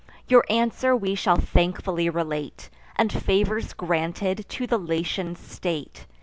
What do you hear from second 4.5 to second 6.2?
the Latian state.